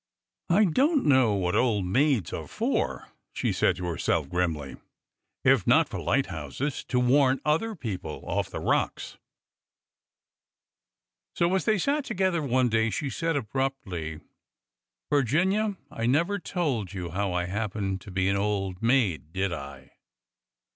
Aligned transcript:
I 0.49 0.65
don't 0.65 1.05
know 1.05 1.35
what 1.35 1.55
old 1.55 1.85
maids 1.85 2.33
are 2.33 2.47
for," 2.47 3.09
she 3.33 3.53
said 3.53 3.75
to 3.75 3.85
herself 3.85 4.29
grimly, 4.29 4.77
if 5.43 5.67
not 5.67 5.87
for 5.89 5.99
lighthouses 6.01 6.83
to 6.85 6.99
warn 6.99 7.39
other 7.45 7.75
people 7.75 8.23
off 8.25 8.49
the 8.49 8.59
rocks!" 8.59 9.19
So 11.35 11.53
as 11.53 11.65
they 11.65 11.77
sat 11.77 12.03
together 12.03 12.41
one 12.41 12.67
day 12.69 12.89
she 12.89 13.11
said 13.11 13.35
abruptly:'' 13.35 14.21
Vir 15.11 15.21
ginia, 15.21 15.77
I 15.91 16.07
never 16.07 16.39
told 16.39 16.93
you 16.93 17.11
how 17.11 17.33
I 17.33 17.45
happened 17.45 18.01
to 18.01 18.09
be 18.09 18.27
an 18.27 18.35
old 18.37 18.81
maid, 18.81 19.31
did 19.31 19.53
I?" 19.53 19.91